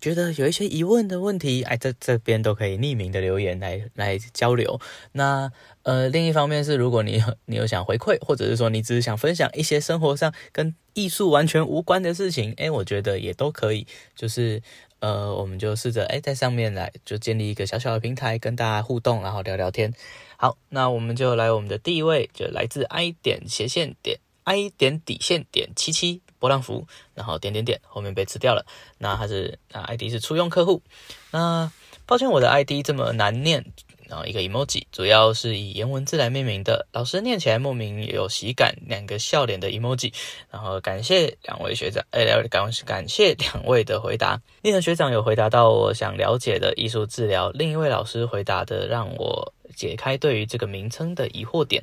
[0.01, 4.81] 觉得有一些疑问的问题，哎，在这边都可以匿名的留言来来交流。
[5.13, 5.51] 那
[5.83, 13.87] 呃，另一方面是，如果你你有想回馈，或者是说你只是想分享一些生活上跟艺术完全无关的事情，哎，我觉得也都可以。
[14.17, 14.61] 就是
[14.99, 19.95] 呃，我们就试着哎，在上面来就建立一个小小的平台，跟大家互动，然后聊聊天。
[20.37, 26.23] 好，那我们就来我们的第一位，就来自 i 点斜线点 i 点底线点七七。
[26.41, 28.67] 波浪符，然后点点点，后面被吃掉了。
[28.99, 30.83] 那他是啊，ID 是初用客户。
[31.31, 31.71] 那
[32.07, 33.65] 抱歉，我的 ID 这么难念。
[34.09, 38.75] 然后一个 emoji，主要是以颜文字来命名的，老师念起来莫名有喜感。
[38.89, 40.13] 两个笑脸的 emoji。
[40.51, 44.41] 然后感谢两位学长，哎，感感谢两位的回答。
[44.63, 49.55] 念的学长有回答到我想了解的艺术治疗，另一位老师回答的让我。
[49.75, 51.83] 解开对于这个名称的疑惑点，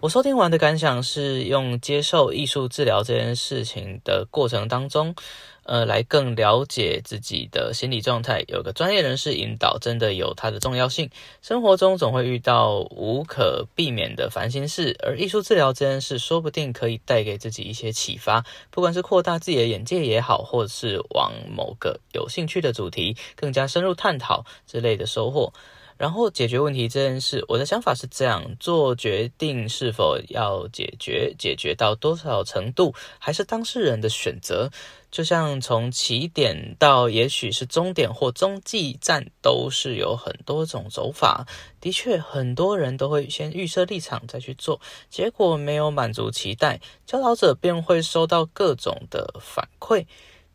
[0.00, 5.14] 我收听完的感想是用接受艺术治疗这件事情的过程当中，
[5.64, 8.42] 呃，来更了解自己的心理状态。
[8.48, 11.10] 有个专业人士引导，真的有它的重要性。
[11.42, 25.52] 生活中总会遇到无可避免的烦心事，而艺术治疗这件事，说不定可以带给自己一些启发，不管是扩大自己的眼界也好，或者是往某个有兴趣的主题更加深入探讨之类的收获。
[25.98, 34.70] 然后解决问题这件事，我的想法是这样：做决定是否要解决，解决到多少程度，还是当事人的选择。
[35.10, 41.46] 就像从起点到也许是终点或中继站，都是有很多种走法。
[41.80, 50.04] 的确，很多人都会先预设立场再去做，结果没有满足期待，教导者便会收到各种的反馈。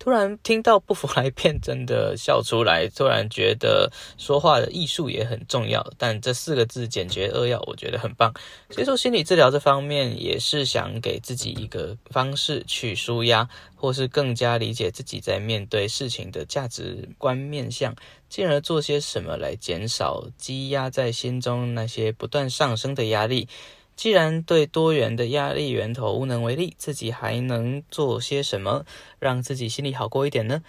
[0.04, 2.89] 突然听到不服来辩，真的笑出来。
[2.89, 8.34] 突然觉得说话的艺术也很重要，但这四个字简洁扼要，我觉得很棒。
[8.70, 17.96] 接受心理治疗这方面，也是想给自己一个方式去舒压，或是更加理解自己在面对事情的价值观面向，
[18.28, 23.48] 进而做些什么来减少积压在心中那些不断上升的压力。
[23.95, 28.86] 既然对多元的压力源头无能为力，自己还能做些什么
[29.19, 30.62] 让自己心里好过一点呢？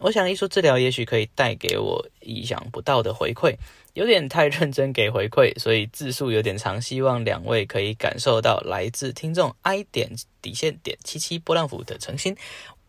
[0.00, 3.54] 我想艺术治疗也许可以带给我意想不到的回馈，
[3.94, 6.82] 有点太认真给回馈，所以字数有点长。
[6.82, 10.10] 希望两位可以感受到来自听众 I 点
[10.42, 12.36] 底线点七七波浪符的诚心。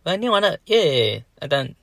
[0.03, 1.73] 来念完了耶，但。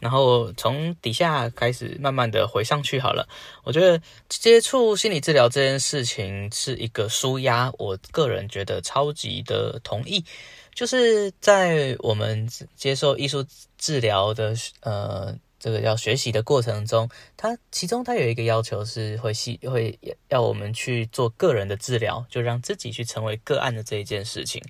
[0.00, 3.28] 然后从底下开始慢慢的回上去好了。
[3.62, 10.24] 我觉得接触心理治疗这件事情是一个舒压，我个人觉得超级的同意。
[10.74, 13.44] 就是在我们接受艺术
[13.78, 15.36] 治疗的呃。
[15.64, 19.98] 这个要学习的过程中，它其中它有一个要求是会系会
[20.28, 24.62] 要我们去做个人的治疗，就让自己去成为个案的这一件事情。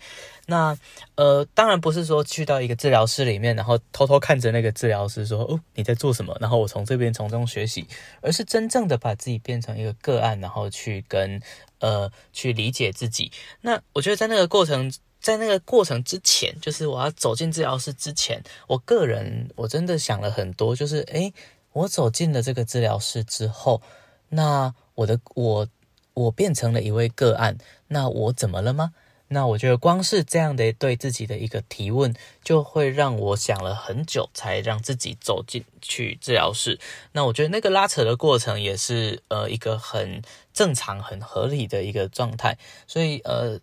[0.46, 0.78] 那
[1.16, 7.84] 呃，当然不是说去到一个治疗室里面，然后偷偷看着那个治疗师说哦你在做什么，然后我从这边从中学习，
[8.20, 11.42] 而是真正的把自己变成一个个案，然后去跟
[11.80, 13.32] 呃去理解自己。
[13.62, 14.92] 那我觉得在那个过程。
[15.24, 21.32] 在那个过程之前，就是我要走进治疗室之前，我个人我真的想了很多，就是诶，
[21.72, 23.80] 我走进了这个治疗室之后，
[24.28, 25.66] 那我的我
[26.12, 27.56] 我变成了一位个案，
[27.88, 28.92] 那我怎么了吗？
[29.28, 36.78] 那我觉得光是这样的对自己的一个提问，就会让我想了很久，才让自己走进去治疗室。
[37.12, 40.20] 那我觉得那个拉扯的过程也是呃一个很
[40.52, 43.58] 正常、很合理的一个状态，所以呃。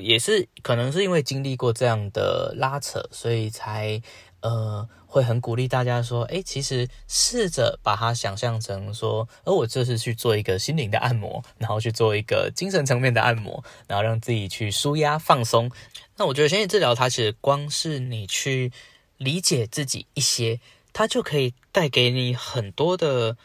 [0.00, 4.00] 也是可能是因为经历过这样的拉扯，所以才
[4.40, 15.70] 呃会很鼓励大家说，哎，其实试着把它想象成说，而我这是去做一个心灵的按摩，然后去做一个精神层面的按摩，然后让自己去舒压放松。
[16.16, 18.72] 那我觉得心理治疗它其实光是你去
[19.16, 20.60] 理解自己一些，
[20.92, 23.36] 它就可以带给你很多的。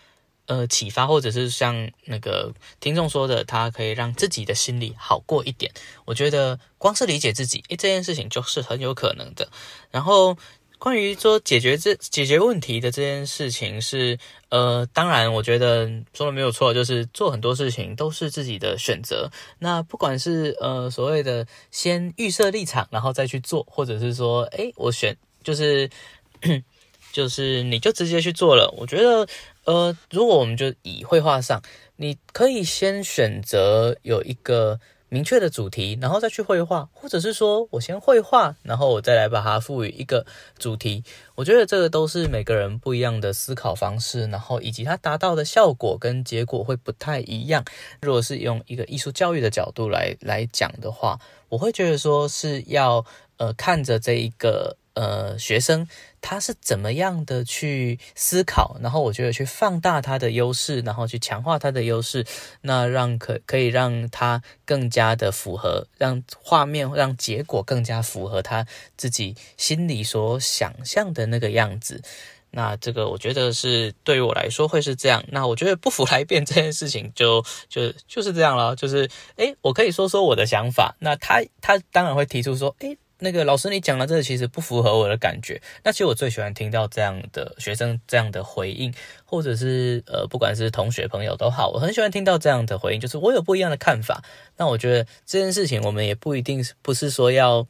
[0.51, 5.71] 呃，启发或者是像那个听众说的，他可以让自己的心里好过一点。
[6.03, 9.47] 我觉得光是理解自己，诶，这件事情就是很有可能的。
[9.91, 10.37] 然后
[10.77, 19.31] 关于说解决这解决问题的这件事情，是呃，当然我觉得说的没有错，就是做很多事情都是自己的选择。
[19.59, 25.89] 那不管是呃所谓的先预设立场，然后再去做，或者是说，诶，我选就是
[27.13, 28.69] 就是你就直接去做了。
[28.77, 29.25] 我觉得。
[29.65, 31.61] 呃，如果我们就以绘画上，
[31.97, 40.25] 你可以先选择有一个明确的主题，然后再去绘画，或者是说我先绘画，然后我再来把它赋予一个
[40.57, 41.03] 主题。
[41.35, 47.63] 我觉得这个都是每个人不一样的思考方式，然后以及它达到的效果跟结果会不太一样。
[48.01, 53.05] 如果是用一个艺术教育的角度来来讲的话，我会觉得说是要
[53.37, 54.75] 呃看着这一个。
[54.93, 55.87] 呃，学生
[56.21, 58.77] 他是怎么样的去思考？
[58.81, 62.25] 然后我觉得去放大他的优势，然后去强化他的优势，
[62.61, 68.65] 那让可可以让他更加的符合，让画面让结果更加符合他
[68.95, 72.01] 自己心里所想象的那个样子。
[72.53, 75.23] 那这个我觉得是对于我来说会是这样。
[75.29, 80.95] 那我觉得不服来辩这件事情就 就就是这样了，就是诶，我可以说说我的想法。
[80.99, 82.97] 那他他当然会提出说，诶。
[83.23, 85.61] 那个老师，你讲的这个其实不符合我的感觉。
[85.83, 88.91] 那其实我最喜欢听到这样的学生这样的回应，
[89.25, 94.23] 或者是呃，不管是同学朋友都好，我很喜欢听到这样的回应，就是我有不一样的看法。
[94.57, 97.67] 那我觉得这件事情，我们也不一定不是说要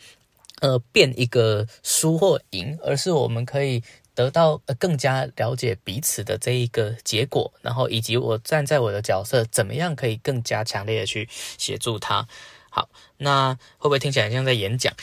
[0.62, 3.84] 呃变一个输或赢，而是我们可以
[4.16, 11.28] 得到呃更加了解彼此的这一个结果，然后以及我站在我的角色，怎么样可以更加强烈的去
[11.58, 12.26] 协助他。
[12.74, 14.93] 好，那会不会听起来像在演讲？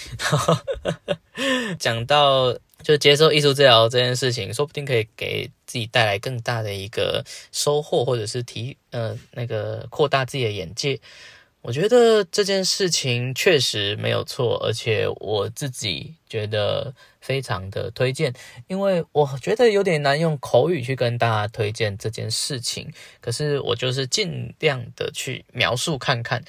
[1.78, 10.98] 讲到就接受艺术治疗这件事情，说不定可以给自己带来更大的一个收获，或者是提呃那个扩大自己的眼界。
[11.60, 18.32] 我觉得这件事情确实没有错，而且我自己觉得非常的推荐，
[18.68, 22.90] 因为我觉得有点难用口语去跟大家推荐这件事情，
[23.20, 26.42] 可是我就是尽量的去描述看看。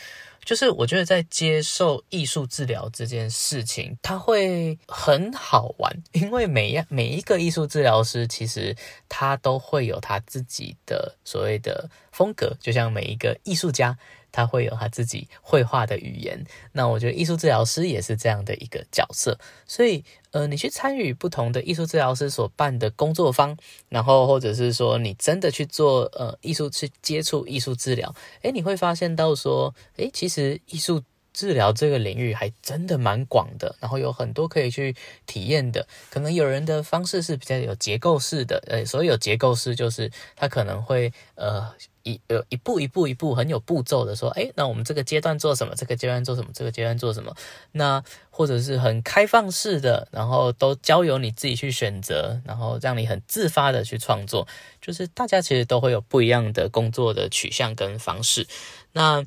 [0.50, 8.76] 就是我觉得在接受艺术治疗这件事情，它会很好玩，因为每样每一个艺术治疗师其实
[9.08, 13.96] 他都会有他自己的所谓的风格，就像每一个艺术家。
[14.32, 23.58] 他会有他自己绘画的语言，那我觉得艺术治疗师也是这样的一个角色，所以呃，你去参与不同的艺术治疗师所办的工作坊，
[23.88, 28.14] 然后或者是说你真的去做呃艺术去接触艺术治疗，
[28.44, 31.02] 诶，你会发现到说，诶，其实艺术
[31.34, 41.74] 治疗这个领域还真的蛮广的，然后有很多可以去体验的，可能有人的方式是比较有结构式的，呃，所谓有结构式就是他可能会呃。
[42.10, 45.74] 一呃一步一步一步很有步骤的说，哎，那我们这个阶段做什么？
[45.76, 46.50] 这个阶段做什么？
[46.54, 47.36] 这个阶段做什么？
[47.74, 54.48] 那或者是很开放式的，然后都交由你自己去选择，然后让你很自发的去创作，
[54.82, 58.48] 就是大家其实都会有不一样的工作的取向跟方式。
[58.94, 59.24] 那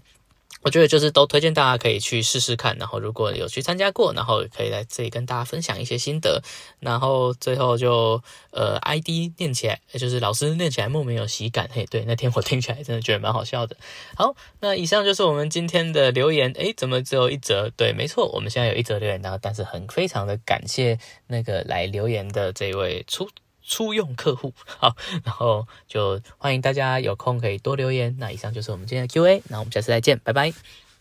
[0.62, 6.42] 我觉得就是都推荐大家可以去试试看，然后如果有去参加过，然后可以来这里跟大家分享一些心得，
[6.80, 13.76] 然后最后就呃 ID 念起来，就是老师念起来莫名有喜感，嘿，对，那天我听起来真的觉得蛮好笑的。
[14.16, 17.68] 好，那以上就是我们今天的留言，诶，怎么只有一则？
[17.76, 23.28] 对，没错，我们现在有一则留言，然后但是很非常的感谢那个来留言的这位初。
[23.72, 24.94] 初用客户 好，
[25.24, 28.14] 然后就欢迎大家有空可以多留言。
[28.18, 30.81] 那以上就是我们今天的 Q&A，那我们下次再见，拜拜。